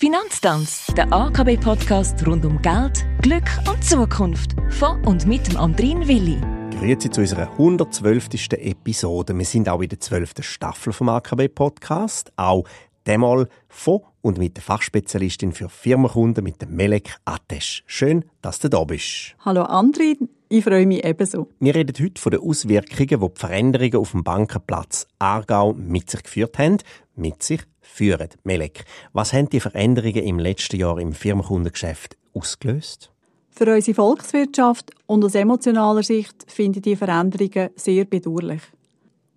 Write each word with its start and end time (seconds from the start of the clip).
Finanztanz, 0.00 0.86
der 0.96 1.12
AKB-Podcast 1.12 2.24
rund 2.24 2.44
um 2.44 2.62
Geld, 2.62 3.04
Glück 3.20 3.42
und 3.68 3.82
Zukunft. 3.82 4.52
Von 4.70 5.04
und 5.04 5.26
mit 5.26 5.48
dem 5.48 5.56
Andrin 5.56 6.06
Willi. 6.06 6.38
Grüezi 6.78 7.10
zu 7.10 7.22
unserer 7.22 7.50
112. 7.50 8.28
Episode. 8.52 9.36
Wir 9.36 9.44
sind 9.44 9.68
auch 9.68 9.82
in 9.82 9.88
der 9.88 9.98
12. 9.98 10.34
Staffel 10.42 10.92
vom 10.92 11.08
AKB-Podcast. 11.08 12.32
Auch 12.36 12.62
demal 13.08 13.48
von 13.66 14.02
und 14.22 14.38
mit 14.38 14.56
der 14.56 14.62
Fachspezialistin 14.62 15.50
für 15.50 15.68
Firmenkunden, 15.68 16.44
mit 16.44 16.62
dem 16.62 16.76
Melek 16.76 17.16
Atesh. 17.24 17.82
Schön, 17.88 18.24
dass 18.40 18.60
du 18.60 18.70
da 18.70 18.84
bist. 18.84 19.34
Hallo 19.44 19.62
Andrin, 19.62 20.28
ich 20.48 20.64
freue 20.64 20.86
mich 20.86 21.04
ebenso. 21.04 21.48
Wir 21.60 21.74
reden 21.74 21.94
heute 22.02 22.20
von 22.20 22.30
den 22.30 22.40
Auswirkungen, 22.40 23.08
die 23.08 23.16
die 23.16 23.40
Veränderungen 23.40 23.96
auf 23.96 24.10
dem 24.12 24.24
Bankenplatz 24.24 25.06
Aargau 25.18 25.74
mit 25.74 26.10
sich 26.10 26.22
geführt 26.22 26.58
haben, 26.58 26.78
mit 27.16 27.42
sich 27.42 27.60
führen. 27.80 28.28
Melek, 28.44 28.84
was 29.12 29.32
haben 29.32 29.48
die 29.50 29.60
Veränderungen 29.60 30.22
im 30.22 30.38
letzten 30.38 30.76
Jahr 30.76 30.98
im 30.98 31.12
Firmenkundengeschäft 31.12 32.16
ausgelöst? 32.34 33.10
Für 33.50 33.74
unsere 33.74 33.94
Volkswirtschaft 33.94 34.92
und 35.06 35.24
aus 35.24 35.34
emotionaler 35.34 36.02
Sicht 36.02 36.44
finde 36.46 36.78
ich 36.78 36.82
die 36.82 36.96
Veränderungen 36.96 37.70
sehr 37.76 38.04
bedauerlich. 38.04 38.62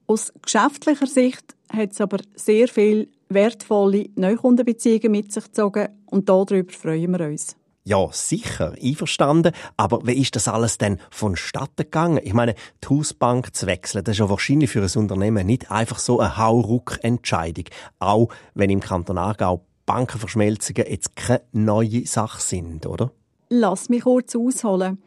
Aus 0.05 0.31
geschäftlicher 0.41 1.08
Sicht 1.08 1.55
hat 1.73 1.91
es 1.91 2.02
aber 2.02 2.17
sehr 2.36 2.67
viele 2.67 3.08
wertvolle 3.30 4.09
Neukundenbeziehungen 4.16 5.12
mit 5.12 5.31
sich 5.31 5.45
gezogen 5.45 5.89
und 6.05 6.30
darüber 6.30 6.72
freuen 6.72 7.12
wir 7.12 7.28
uns. 7.28 7.55
Ja, 7.84 8.09
sicher, 8.12 8.76
einverstanden. 8.81 9.53
Aber 9.76 10.05
wie 10.05 10.22
ist 10.22 10.35
das 10.35 10.48
alles 10.48 10.77
denn 10.77 10.99
vonstatten 11.09 11.84
gegangen? 11.84 12.20
Ich 12.23 12.34
meine, 12.34 12.53
die 12.84 12.89
Hausbank 12.89 13.55
zu 13.55 13.66
wechseln, 13.66 14.03
das 14.03 14.13
ist 14.13 14.20
ja 14.20 14.30
wahrscheinlich 14.30 14.70
für 14.70 14.84
ein 14.84 14.99
Unternehmen 14.99 15.48
nicht 15.48 15.72
einfach 15.72 15.98
so 15.98 16.20
eine 16.20 16.38
Hauruck-Entscheidung. 16.38 17.66
Auch 17.99 18.30
wenn 18.53 18.70
im 18.70 18.81
Kanton 18.81 19.17
Aargau 19.17 19.66
Bankenverschmelzungen 19.88 20.86
jetzt 20.88 21.16
keine 21.16 21.41
neue 21.53 22.05
Sache 22.05 22.41
sind, 22.41 22.86
oder? 22.86 23.12
Lass 23.49 23.89
mich 23.89 24.03
kurz 24.03 24.36
ausholen. 24.36 25.02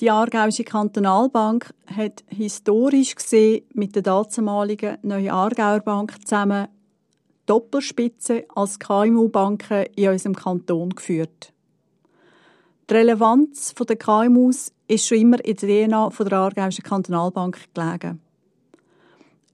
Die 0.00 0.10
Aargauische 0.10 0.64
Kantonalbank 0.64 1.72
hat 1.86 2.24
historisch 2.26 3.14
gesehen 3.14 3.66
mit 3.74 3.94
der 3.94 4.02
damaligen 4.02 4.96
Neue 5.02 5.32
Aargauer 5.32 5.80
Bank 5.80 6.16
zusammen 6.22 6.68
Doppelspitze 7.46 8.46
als 8.54 8.78
KMU-Banken 8.78 9.86
in 9.94 10.08
unserem 10.08 10.34
Kanton 10.34 10.90
geführt. 10.90 11.51
Die 12.90 12.94
Relevanz 12.94 13.74
der 13.74 13.96
KMUs 13.96 14.72
ist 14.88 15.06
schon 15.06 15.18
immer 15.18 15.44
in 15.44 15.56
der 15.56 15.88
DNA 15.88 16.08
der 16.08 16.32
Aargauischen 16.32 16.84
Kantonalbank 16.84 17.58
gelegen. 17.72 18.20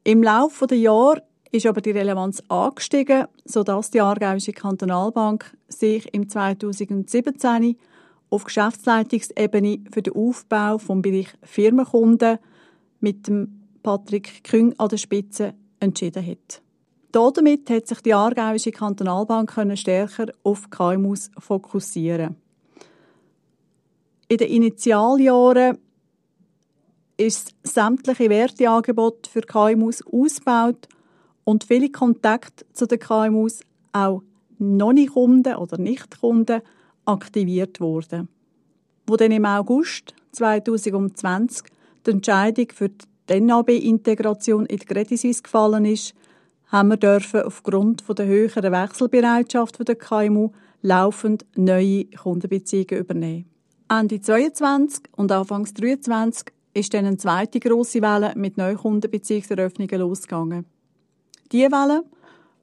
Im 0.03 0.23
Laufe 0.23 0.67
der 0.67 0.79
Jahre 0.79 1.23
ist 1.53 1.67
aber 1.67 1.83
die 1.83 1.91
Relevanz 1.91 2.43
angestiegen, 2.49 3.27
sodass 3.45 3.91
die 3.91 4.01
Aargauische 4.01 4.53
Kantonalbank 4.53 5.57
sich 5.69 6.13
im 6.15 6.29
2017 6.29 7.77
auf 8.31 8.45
Geschäftsleitungsebene 8.45 9.81
für 9.91 10.03
den 10.03 10.15
Aufbau 10.15 10.79
vom 10.79 11.03
Bereich 11.03 11.29
Firmenkunden 11.43 12.39
mit 13.01 13.27
dem 13.27 13.63
Patrick 13.83 14.43
Küng 14.45 14.75
an 14.79 14.89
der 14.89 14.97
Spitze 14.97 15.55
entschieden 15.81 16.27
hat. 16.27 16.63
Damit 17.13 17.71
hat 17.71 17.87
sich 17.87 18.01
die 18.01 18.15
Aargauische 18.15 18.71
Kantonalbank 18.71 19.53
stärker 19.75 20.27
auf 20.43 20.69
KMUs 20.71 21.31
fokussieren. 21.39 22.37
In 24.31 24.37
den 24.37 24.49
Initialjahren 24.49 25.79
ist 27.17 27.55
sämtliche 27.63 28.29
Werteangebot 28.29 29.27
für 29.27 29.41
KMUs 29.41 30.03
ausgebaut 30.07 30.87
und 31.45 31.65
viele 31.65 31.91
Kontakte 31.91 32.67
zu 32.75 32.87
den 32.87 32.99
KMUs, 32.99 33.61
auch 33.93 34.23
noch 34.59 34.93
nicht 34.93 35.15
Kunden 35.15 35.55
oder 35.55 35.79
Nicht-Kunden, 35.79 36.61
aktiviert 37.07 37.81
worden. 37.81 38.29
Wo 39.07 39.17
dann 39.17 39.33
im 39.33 39.47
August 39.47 40.15
2020 40.33 41.65
die 42.07 42.11
Entscheidung 42.11 42.67
für 42.75 42.91
die 43.31 43.41
NAB-Integration 43.41 44.67
in 44.67 44.77
die 44.77 44.85
Credit 44.85 45.43
gefallen 45.43 45.87
ist, 45.87 46.15
haben 46.67 46.91
wir 46.91 46.99
dürfen 46.99 47.43
aufgrund 47.43 48.05
der 48.19 48.27
höheren 48.27 48.73
Wechselbereitschaft 48.73 49.89
der 49.89 49.97
KMU 49.97 50.51
laufend 50.83 51.47
neue 51.57 52.05
Kundenbeziehungen 52.05 53.01
übernehmen. 53.01 53.58
Ende 53.91 54.21
22 54.21 55.05
und 55.17 55.33
Anfangs 55.33 55.73
23 55.73 56.53
ist 56.75 56.93
dann 56.93 57.07
eine 57.07 57.17
zweite 57.17 57.59
grosse 57.59 58.03
Welle 58.03 58.35
mit 58.37 58.59
Neukundenbeziehungseröffnungen 58.59 60.01
losgegangen. 60.01 60.67
Diese 61.51 61.73
Welle, 61.73 62.05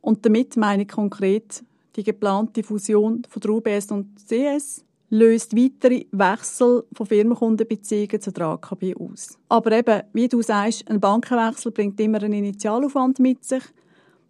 und 0.02 0.24
damit 0.24 0.56
meine 0.56 0.84
ich 0.84 0.90
konkret 0.90 1.64
die 1.96 2.04
geplante 2.04 2.62
Fusion 2.62 3.24
von 3.28 3.42
der 3.42 3.52
UBS 3.52 3.90
und 3.90 4.20
CS, 4.28 4.86
löst 5.10 5.56
weitere 5.56 6.06
Wechsel 6.12 6.84
von 6.94 7.06
Firmenkundenbeziehungen 7.08 8.22
zur 8.22 8.40
AKB 8.40 8.96
aus. 8.96 9.36
Aber 9.50 9.72
eben, 9.72 10.04
wie 10.14 10.28
du 10.28 10.44
sagst, 10.44 10.88
ein 10.88 11.00
Bankenwechsel 11.00 11.72
bringt 11.72 12.00
immer 12.00 12.22
einen 12.22 12.34
Initialaufwand 12.34 13.18
mit 13.18 13.44
sich, 13.44 13.64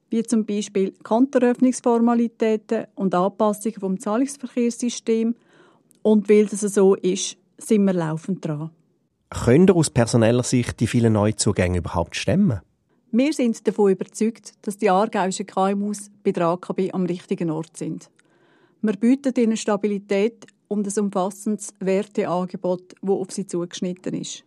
wie 0.09 0.23
zum 0.23 0.45
Beispiel 0.45 0.94
Kontoeröffnungsformalitäten 1.03 2.85
und 2.95 3.13
Anpassungen 3.13 3.79
vom 3.81 4.00
Zahlungsverkehrssystem 4.00 5.35
und 6.05 6.29
weil 6.29 6.45
das 6.45 6.61
so 6.61 6.93
ist, 6.93 7.35
sind 7.57 7.83
wir 7.85 7.93
laufend 7.93 8.45
dran. 8.45 8.69
Können 9.31 9.67
ihr 9.67 9.75
aus 9.75 9.89
personeller 9.89 10.43
Sicht 10.43 10.79
die 10.79 10.85
vielen 10.85 11.13
Neuzugänge 11.13 11.79
überhaupt 11.79 12.16
stemmen? 12.16 12.61
Wir 13.11 13.33
sind 13.33 13.67
davon 13.67 13.91
überzeugt, 13.91 14.53
dass 14.61 14.77
die 14.77 14.91
aargauischen 14.91 15.47
KMUs 15.47 16.11
bei 16.23 16.31
der 16.31 16.45
AKB 16.49 16.93
am 16.93 17.07
richtigen 17.07 17.49
Ort 17.49 17.75
sind. 17.75 18.11
Wir 18.83 18.93
bieten 18.93 19.33
ihnen 19.35 19.57
Stabilität 19.57 20.45
und 20.67 20.88
ein 20.88 21.03
umfassendes 21.05 21.73
Werteangebot, 21.79 22.93
das 23.01 23.09
auf 23.09 23.31
sie 23.31 23.47
zugeschnitten 23.47 24.13
ist. 24.13 24.43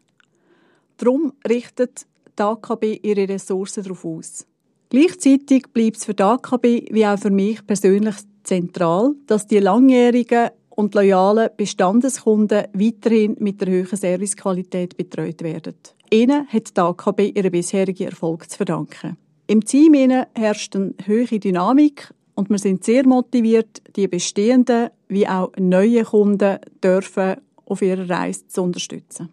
Darum 0.97 1.33
richtet 1.49 2.07
die 2.39 2.43
AKB 2.43 3.01
ihre 3.03 3.29
Ressourcen 3.29 3.83
darauf 3.83 4.05
aus. 4.05 4.47
Gleichzeitig 4.91 5.67
bleibt 5.75 5.97
es 5.97 6.05
für 6.05 6.15
die 6.15 6.23
AKB 6.23 6.65
wie 6.93 7.05
auch 7.05 7.19
für 7.19 7.31
mich 7.31 7.67
persönlich 7.67 8.15
zentral, 8.45 9.17
dass 9.27 9.49
die 9.49 9.59
langjährigen 9.59 10.51
und 10.79 10.95
loyalen 10.95 11.51
Bestandeskunden 11.57 12.67
weiterhin 12.73 13.37
mit 13.41 13.61
der 13.61 13.67
hohen 13.67 13.97
Servicequalität 13.97 14.97
betreut 14.97 15.43
werden. 15.43 15.75
Ihnen 16.09 16.47
hat 16.47 16.77
die 16.77 16.81
AKB 16.81 17.21
ihren 17.35 17.51
bisherigen 17.51 18.07
Erfolg 18.07 18.49
zu 18.49 18.59
verdanken. 18.59 19.17
Im 19.49 19.65
Team 19.65 19.95
herrscht 20.37 20.77
eine 20.77 20.95
hohe 21.05 21.41
Dynamik 21.41 22.15
und 22.37 22.49
wir 22.49 22.59
sind 22.61 22.85
sehr 22.85 23.05
motiviert, 23.09 23.83
die 23.97 24.07
bestehenden 24.07 24.91
wie 25.09 25.27
auch 25.27 25.51
neuen 25.59 26.05
Kunden 26.05 26.59
dürfen 26.81 27.39
auf 27.67 27.83
ihrer 27.83 28.09
Reise 28.09 28.47
zu 28.47 28.63
unterstützen. 28.63 29.31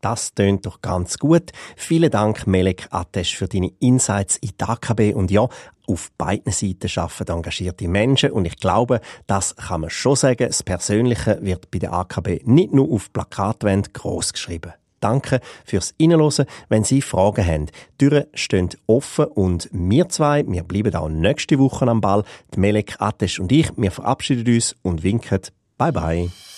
Das 0.00 0.32
tönt 0.32 0.64
doch 0.64 0.80
ganz 0.80 1.18
gut. 1.18 1.52
Vielen 1.76 2.10
Dank, 2.10 2.46
Melek 2.46 2.86
Atesh, 2.90 3.36
für 3.36 3.46
deine 3.46 3.72
Insights 3.80 4.38
in 4.38 4.52
die 4.58 4.64
AKB. 4.64 5.12
Und 5.12 5.30
ja, 5.30 5.48
auf 5.90 6.10
beiden 6.16 6.52
Seiten 6.52 6.90
arbeiten 6.96 7.32
engagierte 7.32 7.88
Menschen. 7.88 8.32
Und 8.32 8.46
ich 8.46 8.56
glaube, 8.56 9.00
das 9.26 9.56
kann 9.56 9.82
man 9.82 9.90
schon 9.90 10.16
sagen. 10.16 10.46
Das 10.46 10.62
Persönliche 10.62 11.38
wird 11.42 11.70
bei 11.70 11.78
der 11.78 11.92
AKB 11.92 12.42
nicht 12.44 12.72
nur 12.72 12.90
auf 12.90 13.12
Plakatwänden 13.12 13.92
groß 13.92 14.32
geschrieben. 14.32 14.72
Danke 15.00 15.40
fürs 15.64 15.94
Innenlosen. 15.96 16.44
Wenn 16.68 16.84
Sie 16.84 17.00
Fragen 17.00 17.46
haben, 17.46 17.66
die 17.66 18.08
Türen 18.08 18.26
stehen 18.34 18.68
offen 18.86 19.24
und 19.26 19.68
wir 19.72 20.08
zwei, 20.10 20.44
wir 20.46 20.62
bleiben 20.62 20.94
auch 20.94 21.08
nächste 21.08 21.58
Woche 21.58 21.88
am 21.88 22.02
Ball. 22.02 22.22
Die 22.54 22.60
Melek 22.60 22.96
Atesh 23.00 23.40
und 23.40 23.50
ich, 23.50 23.70
wir 23.76 23.90
verabschieden 23.90 24.54
uns 24.54 24.76
und 24.82 25.02
winken 25.02 25.40
Bye 25.78 25.92
bye. 25.92 26.49